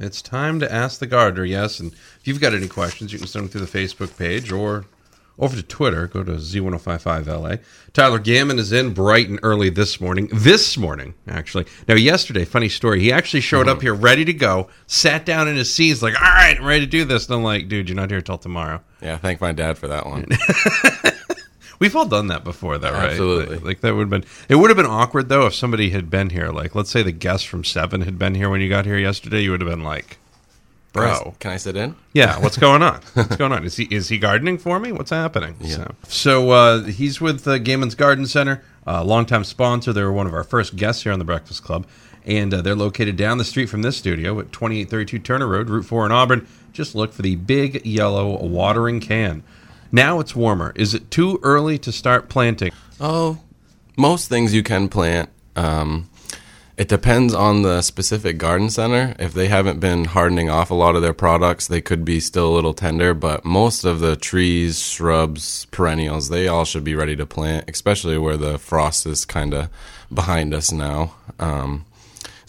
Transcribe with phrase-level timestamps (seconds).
[0.00, 1.78] It's time to ask the gardener, yes.
[1.78, 4.86] And if you've got any questions, you can send them through the Facebook page or
[5.38, 6.06] over to Twitter.
[6.06, 7.60] Go to Z1055LA.
[7.92, 10.30] Tyler Gammon is in bright and early this morning.
[10.32, 11.66] This morning, actually.
[11.86, 15.56] Now, yesterday, funny story, he actually showed up here ready to go, sat down in
[15.56, 17.26] his seat, like, all right, I'm ready to do this.
[17.26, 18.80] And I'm like, dude, you're not here till tomorrow.
[19.02, 20.26] Yeah, thank my dad for that one.
[21.80, 23.10] We've all done that before, though, right?
[23.10, 23.56] Absolutely.
[23.56, 24.24] Like, like that would have been.
[24.48, 26.50] It would have been awkward though if somebody had been here.
[26.50, 29.40] Like, let's say the guest from Seven had been here when you got here yesterday.
[29.40, 30.18] You would have been like,
[30.92, 31.96] Can I- bro, can I sit in?
[32.12, 33.00] yeah, what's going on?
[33.14, 33.64] What's going on?
[33.64, 34.92] Is he is he gardening for me?
[34.92, 35.56] What's happening?
[35.60, 35.74] Yeah.
[35.76, 39.92] So, so uh, he's with uh, Gammon's Garden Center, a longtime sponsor.
[39.94, 41.86] They were one of our first guests here on the Breakfast Club,
[42.26, 45.86] and uh, they're located down the street from this studio at 2832 Turner Road, Route
[45.86, 46.46] 4 in Auburn.
[46.74, 49.42] Just look for the big yellow watering can.
[49.92, 50.72] Now it's warmer.
[50.76, 52.72] Is it too early to start planting?
[53.00, 53.38] Oh,
[53.96, 55.30] most things you can plant.
[55.56, 56.08] Um,
[56.76, 59.14] it depends on the specific garden center.
[59.18, 62.48] If they haven't been hardening off a lot of their products, they could be still
[62.48, 63.12] a little tender.
[63.12, 68.16] But most of the trees, shrubs, perennials, they all should be ready to plant, especially
[68.16, 69.68] where the frost is kind of
[70.12, 71.14] behind us now.
[71.38, 71.84] Um,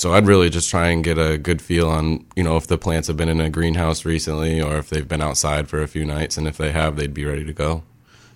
[0.00, 2.78] so I'd really just try and get a good feel on, you know, if the
[2.78, 6.06] plants have been in a greenhouse recently or if they've been outside for a few
[6.06, 6.38] nights.
[6.38, 7.82] And if they have, they'd be ready to go.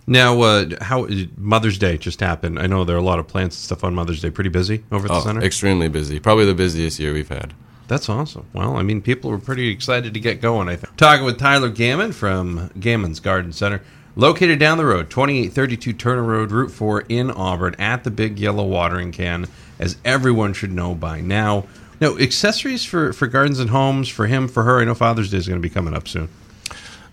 [0.06, 2.58] Now, uh, how Mother's Day just happened.
[2.58, 4.28] I know there are a lot of plants and stuff on Mother's Day.
[4.28, 5.42] Pretty busy over at the Oh, center.
[5.42, 6.20] extremely busy.
[6.20, 7.54] Probably the busiest year we've had.
[7.88, 8.44] That's awesome.
[8.52, 10.94] Well, I mean, people were pretty excited to get going, I think.
[10.96, 13.80] Talking with Tyler Gammon from Gammon's Garden Center,
[14.16, 18.64] located down the road, 2832 Turner Road, Route 4 in Auburn, at the big yellow
[18.64, 19.46] watering can,
[19.78, 21.66] as everyone should know by now.
[22.00, 24.80] No, accessories for, for gardens and homes, for him, for her.
[24.80, 26.28] I know Father's Day is going to be coming up soon.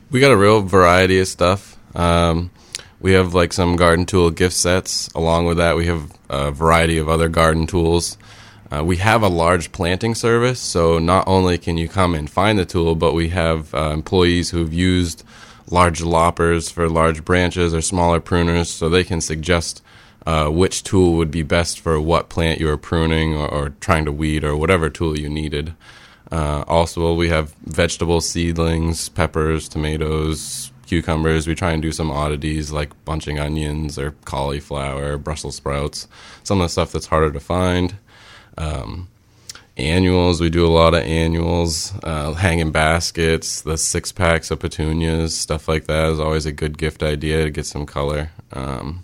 [0.10, 1.78] We got a real variety of stuff.
[1.96, 2.52] Um,
[3.00, 5.10] we have like some garden tool gift sets.
[5.10, 8.18] Along with that, we have a variety of other garden tools.
[8.72, 12.58] Uh, we have a large planting service, so not only can you come and find
[12.58, 15.26] the tool, but we have uh, employees who've used
[15.72, 19.82] large loppers for large branches or smaller pruners, so they can suggest
[20.26, 24.06] uh, which tool would be best for what plant you are pruning or, or trying
[24.06, 25.74] to weed or whatever tool you needed.
[26.32, 31.48] Uh, also, we have vegetable seedlings, peppers, tomatoes, cucumbers.
[31.48, 36.08] We try and do some oddities like bunching onions or cauliflower, Brussels sprouts,
[36.44, 37.96] some of the stuff that's harder to find.
[38.58, 39.08] Um,
[39.78, 45.38] annuals, we do a lot of annuals, uh, hanging baskets, the six packs of petunias,
[45.38, 48.32] stuff like that is always a good gift idea to get some color.
[48.54, 49.04] Um,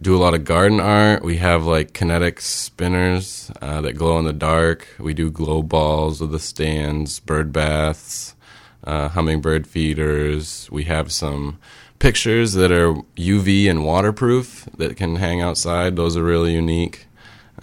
[0.00, 1.22] do a lot of garden art.
[1.22, 4.88] We have like kinetic spinners uh, that glow in the dark.
[4.98, 8.34] We do glow balls with the stands, bird baths,
[8.82, 10.68] uh, hummingbird feeders.
[10.70, 11.58] We have some
[11.98, 15.96] pictures that are UV and waterproof that can hang outside.
[15.96, 17.06] Those are really unique.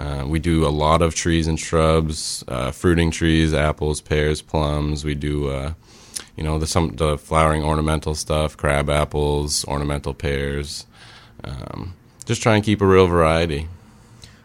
[0.02, 5.06] Uh, we do a lot of trees and shrubs, uh, fruiting trees, apples, pears, plums.
[5.06, 5.74] We do, uh,
[6.36, 10.88] you know, the some the flowering ornamental stuff, crab apples, ornamental pears.
[11.44, 11.94] Um,
[12.26, 13.68] just try and keep a real variety.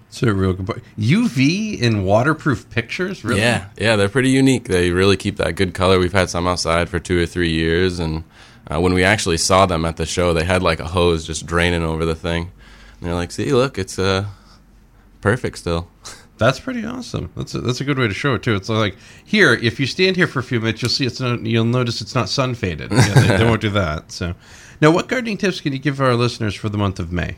[0.09, 0.83] It's a real good point.
[0.99, 3.25] UV in waterproof pictures?
[3.25, 3.41] Really?
[3.41, 4.65] Yeah, yeah, they're pretty unique.
[4.65, 5.99] They really keep that good color.
[5.99, 8.25] We've had some outside for two or three years, and
[8.71, 11.47] uh, when we actually saw them at the show, they had like a hose just
[11.47, 12.51] draining over the thing.
[13.01, 14.27] And they're like, "See, look, it's uh,
[15.27, 15.89] perfect still."
[16.39, 17.31] That's pretty awesome.
[17.37, 18.55] That's a, that's a good way to show it too.
[18.55, 21.41] It's like here, if you stand here for a few minutes, you'll see it's not,
[21.41, 22.93] you'll notice it's not sun faded.
[22.93, 24.13] Yeah, they, they won't do that.
[24.13, 24.35] So,
[24.81, 27.37] now what gardening tips can you give our listeners for the month of May?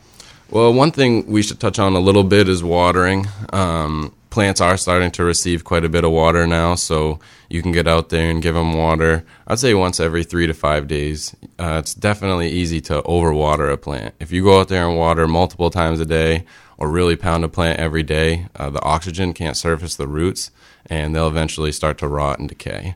[0.51, 3.27] Well, one thing we should touch on a little bit is watering.
[3.53, 7.19] Um, plants are starting to receive quite a bit of water now, so
[7.49, 9.25] you can get out there and give them water.
[9.47, 11.35] I'd say once every three to five days.
[11.59, 14.15] Uh, it's definitely easy to overwater a plant.
[14.21, 16.45] If you go out there and water multiple times a day
[16.77, 20.51] or really pound a plant every day, uh, the oxygen can't surface the roots
[20.87, 22.95] and they'll eventually start to rot and decay.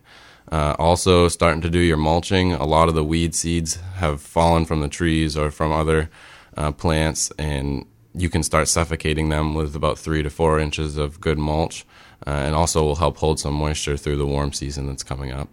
[0.50, 2.52] Uh, also, starting to do your mulching.
[2.52, 6.10] A lot of the weed seeds have fallen from the trees or from other
[6.56, 11.20] uh, plants, and you can start suffocating them with about three to four inches of
[11.20, 11.84] good mulch,
[12.26, 15.48] uh, and also will help hold some moisture through the warm season that's coming up.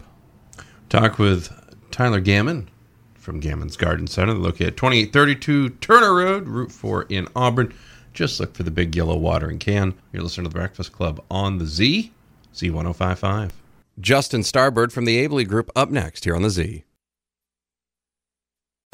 [0.90, 1.52] Talk with
[1.92, 2.70] Tyler Gammon
[3.14, 7.74] from Gammon's Garden Center, located at 2832 Turner Road, Route 4 in Auburn.
[8.14, 9.94] Just look for the big yellow watering can.
[10.12, 12.12] You're listening to the Breakfast Club on the Z,
[12.54, 13.52] Z1055.
[14.00, 16.84] Justin Starbird from the Abley Group up next here on the Z.